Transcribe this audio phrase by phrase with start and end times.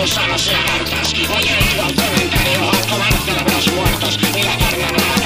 [0.00, 1.12] gusanos y lagartas.
[1.12, 5.19] Hoy he ido al cementerio a comer cerebros muertos y la carne no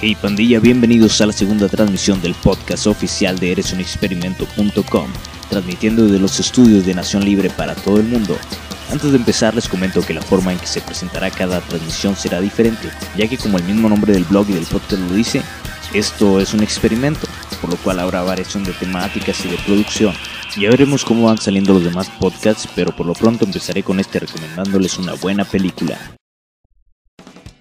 [0.00, 5.08] Hey pandilla, bienvenidos a la segunda transmisión del podcast oficial de eresunexperimento.com,
[5.48, 8.36] transmitiendo desde los estudios de Nación Libre para todo el mundo.
[8.90, 12.40] Antes de empezar les comento que la forma en que se presentará cada transmisión será
[12.40, 15.42] diferente, ya que como el mismo nombre del blog y del podcast lo dice,
[15.94, 17.28] esto es un experimento,
[17.60, 20.12] por lo cual habrá variación de temáticas y de producción.
[20.56, 24.18] Ya veremos cómo van saliendo los demás podcasts, pero por lo pronto empezaré con este
[24.18, 26.16] recomendándoles una buena película.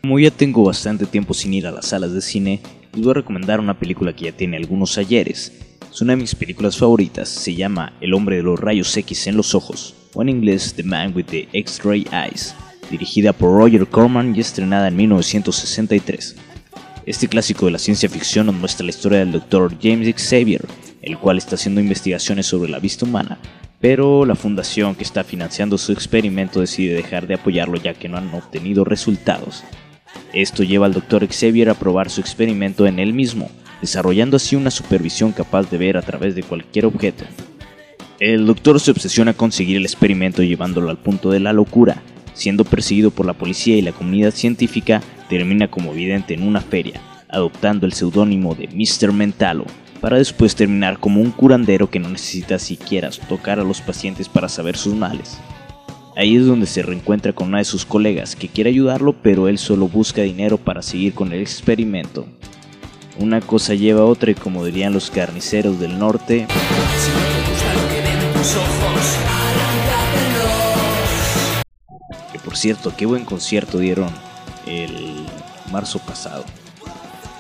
[0.06, 2.60] Como ya tengo bastante tiempo sin ir a las salas de cine,
[2.92, 5.54] les voy a recomendar una película que ya tiene algunos ayeres.
[5.90, 9.38] Es una de mis películas favoritas, se llama El hombre de los rayos X en
[9.38, 12.54] los ojos, o en inglés The Man with the X-Ray Eyes,
[12.92, 16.36] dirigida por Roger Corman y estrenada en 1963.
[17.06, 19.78] Este clásico de la ciencia ficción nos muestra la historia del Dr.
[19.82, 20.66] James Xavier,
[21.02, 23.40] el cual está haciendo investigaciones sobre la vista humana,
[23.80, 28.18] pero la fundación que está financiando su experimento decide dejar de apoyarlo ya que no
[28.18, 29.64] han obtenido resultados.
[30.34, 31.28] Esto lleva al Dr.
[31.28, 33.50] Xavier a probar su experimento en él mismo,
[33.82, 37.26] desarrollando así una supervisión capaz de ver a través de cualquier objeto.
[38.20, 42.02] El doctor se obsesiona con seguir el experimento llevándolo al punto de la locura.
[42.34, 47.02] Siendo perseguido por la policía y la comunidad científica, termina como vidente en una feria,
[47.28, 49.12] adoptando el seudónimo de Mr.
[49.12, 49.66] Mentalo,
[50.00, 54.50] para después terminar como un curandero que no necesita siquiera tocar a los pacientes para
[54.50, 55.38] saber sus males.
[56.16, 59.58] Ahí es donde se reencuentra con una de sus colegas que quiere ayudarlo, pero él
[59.58, 62.28] solo busca dinero para seguir con el experimento.
[63.18, 66.46] Una cosa lleva a otra y como dirían los carniceros del norte,
[72.32, 74.10] que por cierto, qué buen concierto dieron
[74.68, 75.26] el
[75.72, 76.46] marzo pasado.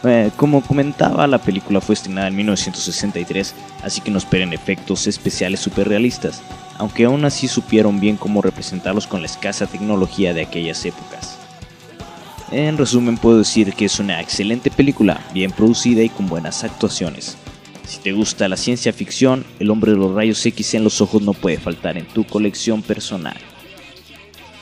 [0.05, 5.61] Eh, como comentaba, la película fue estrenada en 1963, así que no esperen efectos especiales
[5.61, 6.41] super realistas,
[6.77, 11.37] aunque aún así supieron bien cómo representarlos con la escasa tecnología de aquellas épocas.
[12.51, 17.37] En resumen, puedo decir que es una excelente película, bien producida y con buenas actuaciones.
[17.87, 21.21] Si te gusta la ciencia ficción, El hombre de los rayos X en los ojos
[21.21, 23.37] no puede faltar en tu colección personal.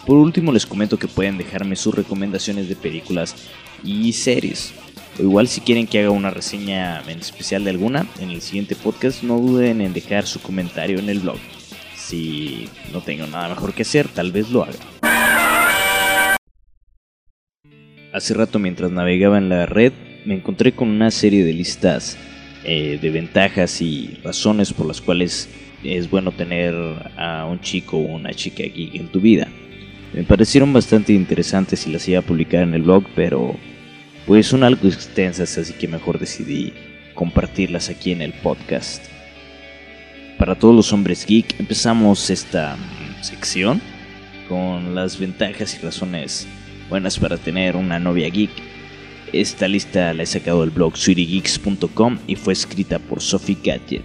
[0.06, 3.36] Por último les comento que pueden dejarme sus recomendaciones de películas
[3.84, 4.74] y series.
[5.21, 8.75] O igual si quieren que haga una reseña en especial de alguna, en el siguiente
[8.75, 11.38] podcast no duden en dejar su comentario en el blog.
[11.95, 14.79] Si no tengo nada mejor que hacer, tal vez lo haga.
[18.12, 19.94] Hace rato mientras navegaba en la red
[20.25, 22.18] me encontré con una serie de listas
[22.63, 25.50] eh, de ventajas y razones por las cuales
[25.83, 26.73] es bueno tener
[27.15, 29.47] a un chico o una chica geek en tu vida.
[30.13, 33.56] Me parecieron bastante interesantes y las iba a publicar en el blog, pero
[34.25, 36.73] pues son algo extensas, así que mejor decidí
[37.13, 39.03] compartirlas aquí en el podcast.
[40.38, 43.81] Para todos los hombres geek, empezamos esta mm, sección
[44.50, 46.47] con las ventajas y razones
[46.89, 48.51] buenas para tener una novia geek.
[49.33, 54.03] Esta lista la he sacado del blog sweetiegeeks.com y fue escrita por Sophie Gadget.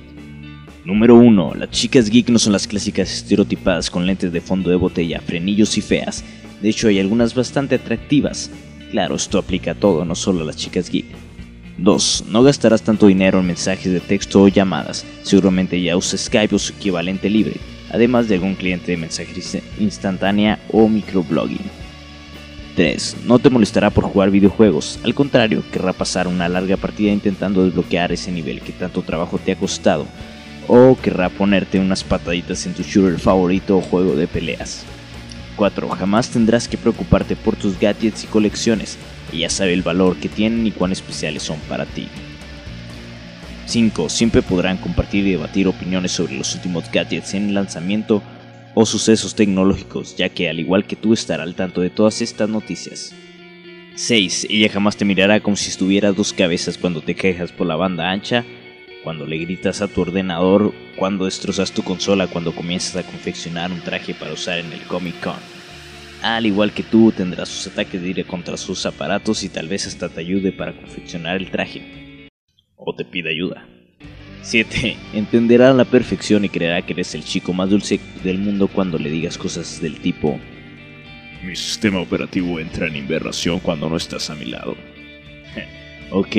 [0.85, 1.55] Número 1.
[1.57, 5.77] Las chicas geek no son las clásicas estereotipadas con lentes de fondo de botella, frenillos
[5.79, 6.23] y feas.
[6.63, 8.53] De hecho, hay algunas bastante atractivas.
[8.97, 11.05] Claro, esto aplica a todo, no solo a las chicas geek.
[11.77, 12.25] 2.
[12.31, 15.05] No gastarás tanto dinero en mensajes de texto o llamadas.
[15.23, 17.57] Seguramente ya usa Skype o su equivalente libre,
[17.91, 21.61] además de algún cliente de mensajería instantánea o microblogging.
[22.75, 23.17] 3.
[23.27, 28.13] No te molestará por jugar videojuegos, al contrario, querrá pasar una larga partida intentando desbloquear
[28.13, 30.07] ese nivel que tanto trabajo te ha costado,
[30.69, 34.87] o querrá ponerte unas pataditas en tu shooter favorito o juego de peleas.
[35.57, 35.89] 4.
[35.89, 38.99] Jamás tendrás que preocuparte por tus gadgets y colecciones.
[39.33, 42.09] Ella sabe el valor que tienen y cuán especiales son para ti.
[43.67, 44.09] 5.
[44.09, 48.23] Siempre podrán compartir y debatir opiniones sobre los últimos gadgets en lanzamiento
[48.75, 52.49] o sucesos tecnológicos, ya que al igual que tú estará al tanto de todas estas
[52.49, 53.13] noticias.
[53.97, 54.49] 6.
[54.51, 58.11] Ella jamás te mirará como si estuviera dos cabezas cuando te quejas por la banda
[58.11, 58.45] ancha,
[59.07, 63.81] cuando le gritas a tu ordenador, cuando destrozas tu consola, cuando comienzas a confeccionar un
[63.81, 65.37] traje para usar en el Comic Con.
[66.23, 69.87] Al igual que tú, tendrá sus ataques de ira contra sus aparatos y tal vez
[69.87, 72.29] hasta te ayude para confeccionar el traje.
[72.75, 73.65] O te pida ayuda.
[74.43, 74.97] 7.
[75.15, 79.09] Entenderá la perfección y creerá que eres el chico más dulce del mundo cuando le
[79.09, 80.37] digas cosas del tipo
[81.45, 84.75] Mi sistema operativo entra en invernación cuando no estás a mi lado.
[86.11, 86.37] Ok,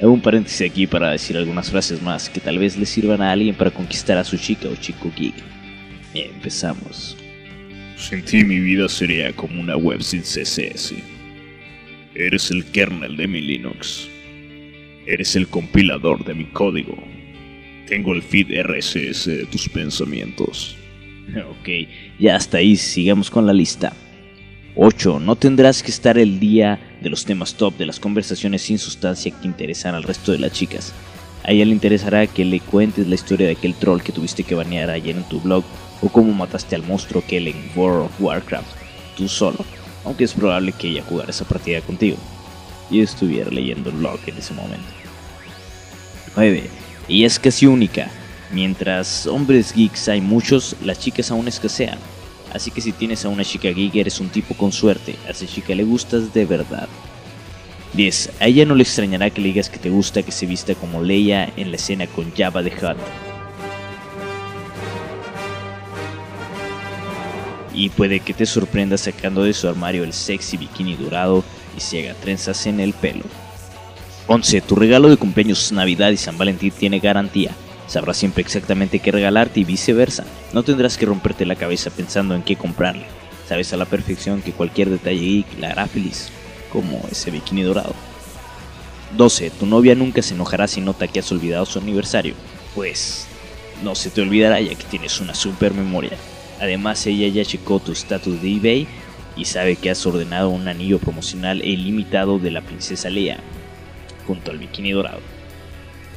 [0.00, 3.32] hago un paréntesis aquí para decir algunas frases más que tal vez le sirvan a
[3.32, 5.34] alguien para conquistar a su chica o chico geek.
[6.14, 7.16] Empezamos.
[7.96, 10.94] Sin ti mi vida sería como una web sin CSS.
[12.14, 14.08] Eres el kernel de mi Linux.
[15.06, 16.96] Eres el compilador de mi código.
[17.86, 20.76] Tengo el feed RSS de tus pensamientos.
[21.50, 21.68] Ok,
[22.20, 23.92] ya hasta ahí, sigamos con la lista.
[24.76, 25.18] 8.
[25.18, 29.32] No tendrás que estar el día de los temas top de las conversaciones sin sustancia
[29.32, 30.92] que interesan al resto de las chicas.
[31.44, 34.54] A ella le interesará que le cuentes la historia de aquel troll que tuviste que
[34.54, 35.64] banear ayer en tu blog
[36.02, 38.68] o cómo mataste al monstruo que en World of Warcraft,
[39.16, 39.58] tú solo,
[40.04, 42.16] aunque es probable que ella jugara esa partida contigo
[42.90, 44.86] y estuviera leyendo el blog en ese momento.
[46.36, 46.70] 9.
[47.08, 48.10] Ella es casi única.
[48.52, 51.98] Mientras hombres geeks hay muchos, las chicas aún escasean.
[52.52, 55.46] Así que si tienes a una chica geek eres un tipo con suerte, a esa
[55.46, 56.88] chica le gustas de verdad.
[57.94, 58.30] 10.
[58.40, 61.02] A ella no le extrañará que le digas que te gusta que se vista como
[61.02, 62.98] Leia en la escena con Java de Hutt.
[67.74, 71.44] Y puede que te sorprenda sacando de su armario el sexy bikini dorado
[71.76, 73.24] y se haga trenzas en el pelo.
[74.28, 74.60] 11.
[74.62, 77.52] Tu regalo de cumpleaños, Navidad y San Valentín tiene garantía.
[77.86, 80.24] Sabrás siempre exactamente qué regalarte y viceversa.
[80.52, 83.06] No tendrás que romperte la cabeza pensando en qué comprarle.
[83.48, 86.30] Sabes a la perfección que cualquier detalle geek la hará feliz,
[86.72, 87.94] como ese bikini dorado.
[89.16, 89.50] 12.
[89.50, 92.34] Tu novia nunca se enojará si nota que has olvidado su aniversario.
[92.74, 93.28] Pues
[93.84, 96.16] no se te olvidará ya que tienes una super memoria.
[96.60, 98.88] Además ella ya checó tu estatus de eBay
[99.36, 103.38] y sabe que has ordenado un anillo promocional e ilimitado de la princesa Leia,
[104.26, 105.20] junto al bikini dorado.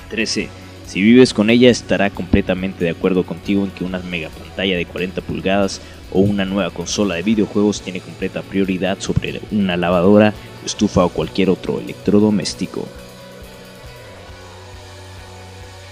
[0.09, 0.49] 13.
[0.89, 4.88] Si vives con ella estará completamente de acuerdo contigo en que una mega pantalla de
[4.88, 5.81] 40 pulgadas
[6.12, 10.34] o una nueva consola de videojuegos tiene completa prioridad sobre una lavadora,
[10.65, 12.88] estufa o cualquier otro electrodoméstico.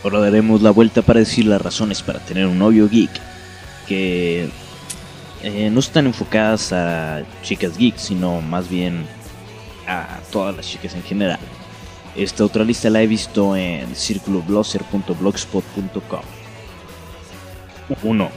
[0.03, 3.11] Ahora daremos la vuelta para decir las razones para tener un novio geek,
[3.87, 4.49] que
[5.43, 9.05] eh, no están enfocadas a chicas geeks, sino más bien
[9.87, 11.39] a todas las chicas en general.
[12.17, 16.21] Esta otra lista la he visto en circuloblosser.blogspot.com.
[18.01, 18.29] 1.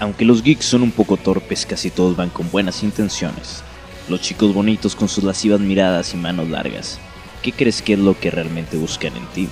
[0.00, 3.62] Aunque los geeks son un poco torpes, casi todos van con buenas intenciones.
[4.10, 6.98] Los chicos bonitos con sus lascivas miradas y manos largas.
[7.42, 9.48] ¿Qué crees que es lo que realmente buscan en ti?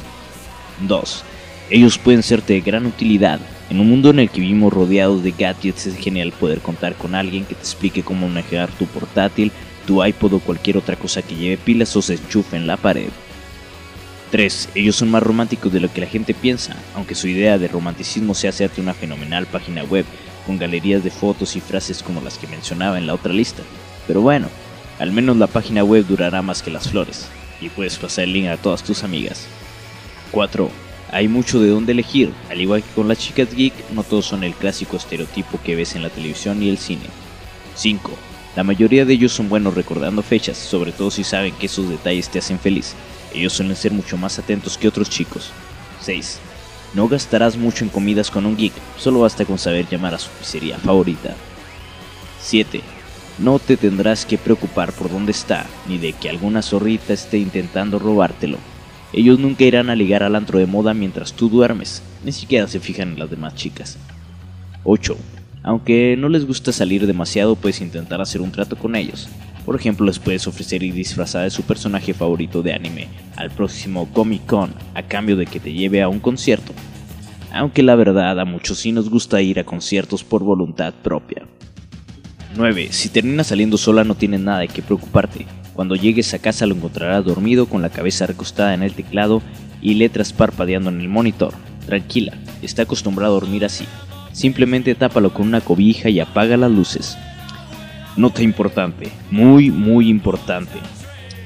[0.86, 1.24] 2.
[1.70, 3.40] Ellos pueden serte de gran utilidad.
[3.70, 7.14] En un mundo en el que vivimos rodeados de gadgets es genial poder contar con
[7.14, 9.52] alguien que te explique cómo manejar tu portátil,
[9.86, 13.08] tu iPod o cualquier otra cosa que lleve pilas o se enchufe en la pared.
[14.30, 14.70] 3.
[14.74, 18.34] Ellos son más románticos de lo que la gente piensa, aunque su idea de romanticismo
[18.34, 20.04] sea hacerte una fenomenal página web
[20.46, 23.62] con galerías de fotos y frases como las que mencionaba en la otra lista.
[24.06, 24.48] Pero bueno,
[24.98, 27.28] al menos la página web durará más que las flores,
[27.60, 29.46] y puedes pasar el link a todas tus amigas.
[30.30, 30.70] 4.
[31.12, 34.44] Hay mucho de dónde elegir, al igual que con las chicas geek, no todos son
[34.44, 37.06] el clásico estereotipo que ves en la televisión y el cine.
[37.74, 38.10] 5.
[38.56, 42.28] La mayoría de ellos son buenos recordando fechas, sobre todo si saben que esos detalles
[42.28, 42.94] te hacen feliz.
[43.34, 45.50] Ellos suelen ser mucho más atentos que otros chicos.
[46.00, 46.38] 6.
[46.94, 50.30] No gastarás mucho en comidas con un geek, solo basta con saber llamar a su
[50.30, 51.34] pizzería favorita.
[52.40, 52.80] 7.
[53.38, 57.98] No te tendrás que preocupar por dónde está, ni de que alguna zorrita esté intentando
[57.98, 58.58] robártelo.
[59.12, 62.80] Ellos nunca irán a ligar al antro de moda mientras tú duermes, ni siquiera se
[62.80, 63.96] fijan en las demás chicas.
[64.84, 65.16] 8.
[65.62, 69.28] Aunque no les gusta salir demasiado, puedes intentar hacer un trato con ellos.
[69.64, 74.08] Por ejemplo, les puedes ofrecer ir disfrazada de su personaje favorito de anime al próximo
[74.12, 76.72] Comic Con a cambio de que te lleve a un concierto.
[77.52, 81.46] Aunque la verdad a muchos sí nos gusta ir a conciertos por voluntad propia.
[82.56, 82.88] 9.
[82.90, 85.46] Si terminas saliendo sola no tienes nada de qué preocuparte.
[85.74, 89.42] Cuando llegues a casa lo encontrarás dormido con la cabeza recostada en el teclado
[89.80, 91.54] y letras parpadeando en el monitor.
[91.86, 93.84] Tranquila, está acostumbrado a dormir así.
[94.32, 97.16] Simplemente tápalo con una cobija y apaga las luces.
[98.16, 100.78] Nota importante, muy muy importante.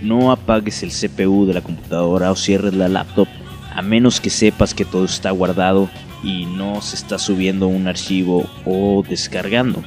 [0.01, 3.29] No apagues el CPU de la computadora o cierres la laptop
[3.75, 5.91] a menos que sepas que todo está guardado
[6.23, 9.83] y no se está subiendo un archivo o descargando.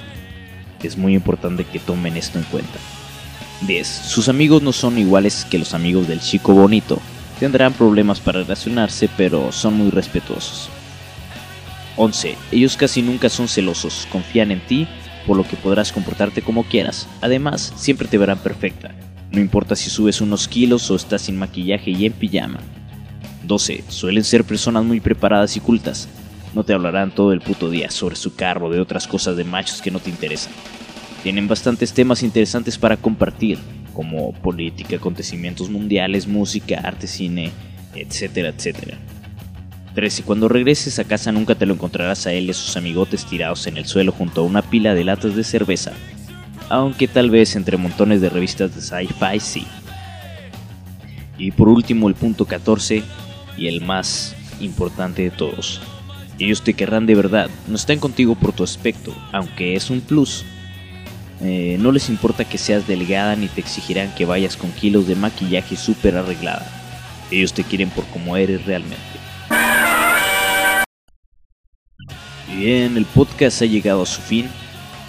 [0.83, 2.77] Es muy importante que tomen esto en cuenta.
[3.61, 3.87] 10.
[3.87, 6.99] Sus amigos no son iguales que los amigos del chico bonito.
[7.39, 10.69] Tendrán problemas para relacionarse, pero son muy respetuosos.
[11.95, 12.35] 11.
[12.51, 14.87] Ellos casi nunca son celosos, confían en ti,
[15.27, 17.07] por lo que podrás comportarte como quieras.
[17.21, 18.95] Además, siempre te verán perfecta.
[19.29, 22.61] No importa si subes unos kilos o estás sin maquillaje y en pijama.
[23.43, 23.83] 12.
[23.89, 26.07] Suelen ser personas muy preparadas y cultas.
[26.55, 29.43] No te hablarán todo el puto día sobre su carro o de otras cosas de
[29.43, 30.53] machos que no te interesan.
[31.23, 33.59] Tienen bastantes temas interesantes para compartir,
[33.93, 37.51] como política, acontecimientos mundiales, música, arte, cine,
[37.95, 38.97] etcétera, etcétera.
[39.97, 40.21] 13.
[40.21, 43.65] Cuando regreses a casa nunca te lo encontrarás a él y a sus amigotes tirados
[43.65, 45.91] en el suelo junto a una pila de latas de cerveza,
[46.69, 49.65] aunque tal vez entre montones de revistas de sci-fi sí.
[51.39, 53.01] Y por último el punto 14
[53.57, 55.81] y el más importante de todos.
[56.37, 60.45] Ellos te querrán de verdad, no están contigo por tu aspecto, aunque es un plus,
[61.41, 65.15] eh, no les importa que seas delgada ni te exigirán que vayas con kilos de
[65.15, 66.71] maquillaje súper arreglada.
[67.31, 69.16] Ellos te quieren por como eres realmente.
[72.55, 74.47] Bien, el podcast ha llegado a su fin.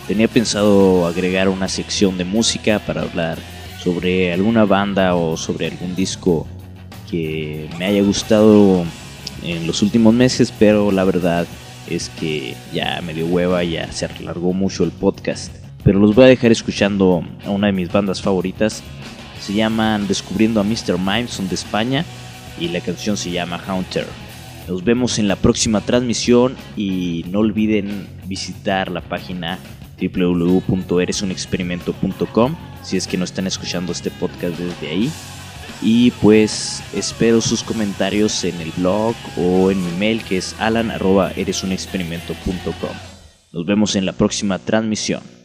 [0.06, 3.38] Tenía pensado agregar una sección de música para hablar
[3.82, 6.46] sobre alguna banda o sobre algún disco
[7.10, 8.84] que me haya gustado
[9.42, 11.46] en los últimos meses, pero la verdad
[11.88, 15.52] es que ya me dio hueva, ya se alargó mucho el podcast
[15.88, 18.82] pero los voy a dejar escuchando a una de mis bandas favoritas.
[19.40, 20.98] Se llaman Descubriendo a Mr.
[20.98, 22.04] Mime, son de España
[22.60, 24.06] y la canción se llama Hunter.
[24.68, 29.58] Nos vemos en la próxima transmisión y no olviden visitar la página
[29.98, 35.10] www.eresunexperimento.com si es que no están escuchando este podcast desde ahí.
[35.80, 42.96] Y pues espero sus comentarios en el blog o en mi mail que es alan.eresunexperimento.com.
[43.52, 45.37] Nos vemos en la próxima transmisión.